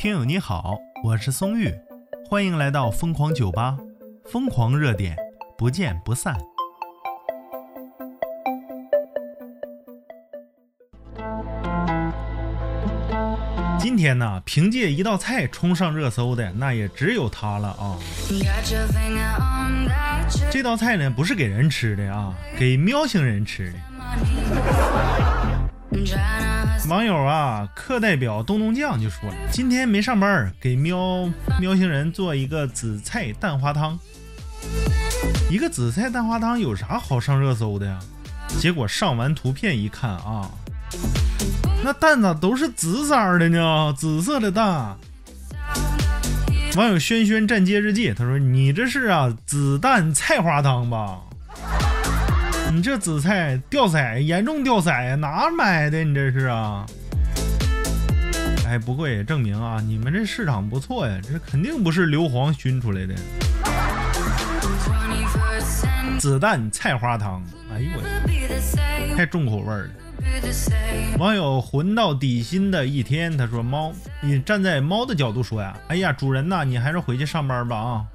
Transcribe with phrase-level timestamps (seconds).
[0.00, 1.70] 听友你好，我是松玉，
[2.26, 3.76] 欢迎来到疯狂酒吧，
[4.24, 5.14] 疯狂热点，
[5.58, 6.34] 不见不散。
[13.78, 17.98] 今天呢，凭借一道菜冲上热搜的，那也只有他了啊！
[20.50, 23.78] 这道菜呢，不是给人吃的啊，给喵星人吃的。
[26.88, 31.28] 网友啊，课代表东东酱就说了，今天没上班，给喵
[31.60, 33.98] 喵星人做一个紫菜蛋花汤。
[35.50, 37.98] 一个紫菜蛋花汤有啥好上热搜的呀？
[38.58, 40.50] 结果上完图片一看啊，
[41.84, 43.92] 那蛋咋都是紫色的呢？
[43.96, 44.96] 紫色的蛋。
[46.76, 51.20] 网友轩轩站街日记他说：“你这是啊紫蛋菜花汤吧？”
[52.72, 55.16] 你这紫菜掉色，严重掉色呀！
[55.16, 56.04] 哪买的？
[56.04, 56.86] 你这是啊？
[58.64, 63.14] 哎，不过也证明啊，你们这市场不错呀，这肯定不是硫磺熏出来的。
[66.20, 67.42] 子弹菜花汤，
[67.74, 69.88] 哎呦我，太重口味了。
[71.18, 78.06] 网友混到底薪的一天，他说：“猫，你站在猫的角度说呀，哎呀，主人呐，你还是回去上班吧啊。”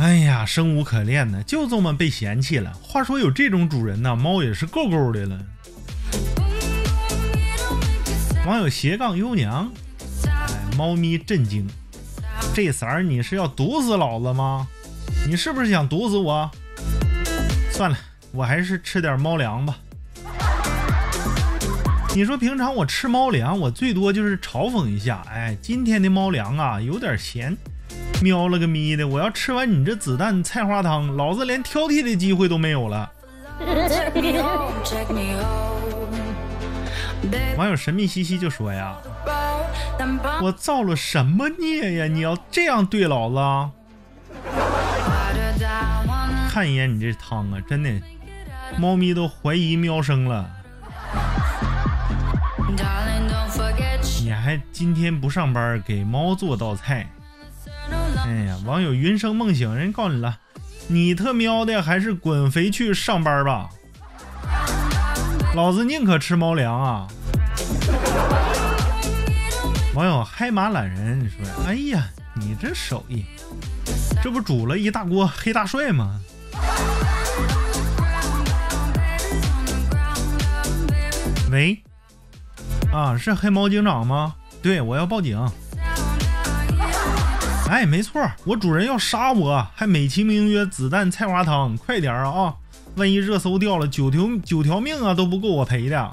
[0.00, 2.72] 哎呀，生无可恋呢，就这么被嫌弃了。
[2.80, 5.38] 话说有这种主人呢，猫也是够够的了。
[8.46, 9.70] 网友斜杠优娘，
[10.26, 11.68] 哎，猫咪震惊，
[12.54, 14.68] 这色儿你是要毒死老子吗？
[15.26, 16.48] 你是不是想毒死我？
[17.72, 17.98] 算了，
[18.30, 19.76] 我还是吃点猫粮吧。
[22.14, 27.56] 你说平常我吃猫粮，我最多就是嘲讽一下，哎，今天的猫粮啊有点咸。
[28.20, 29.06] 喵了个咪的！
[29.06, 33.12] 我要吃完你这子弹菜花汤，老子连挑剔的机会都没有了。
[37.56, 38.96] 网友神秘兮兮就说呀
[40.42, 42.06] ：“我造了什么孽呀？
[42.06, 43.70] 你要这样对老子？
[46.50, 47.90] 看一眼你这汤啊，真的，
[48.78, 50.50] 猫咪都怀疑喵生了。
[54.20, 57.08] 你还今天不上班，给猫做道菜？”
[58.28, 60.38] 哎呀，网友云生梦醒，人告诉你了，
[60.86, 63.70] 你特喵的，还是滚回去上班吧！
[65.54, 67.08] 老子宁可吃猫粮啊！
[69.94, 73.24] 网友嗨马懒人你说：“哎呀，你这手艺，
[74.22, 76.20] 这不煮了一大锅黑大帅吗？”
[81.50, 81.82] 喂，
[82.92, 84.34] 啊，是黑猫警长吗？
[84.60, 85.50] 对，我要报警。
[87.68, 92.54] 哎，没错，我主人要杀我，还美其名曰子弹菜花汤，快点啊啊！
[92.96, 96.10] 万一热搜掉了，九条九条命啊都不够我赔的。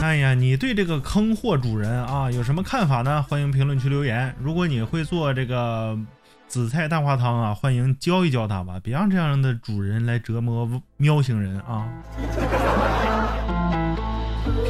[0.00, 3.20] 哎呀，你对这个坑货主人啊有什么看法呢？
[3.24, 4.32] 欢迎评论区留言。
[4.40, 5.98] 如果你会做这个
[6.46, 11.88] 紫菜蛋花汤啊，欢迎教一教他吧，别让这样的主人来折磨喵星人啊。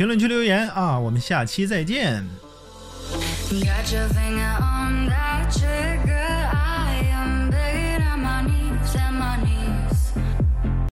[0.04, 2.22] 评论区留言啊，我们下期再见。